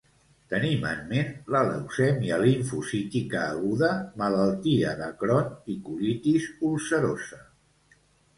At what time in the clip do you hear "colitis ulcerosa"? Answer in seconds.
5.91-7.41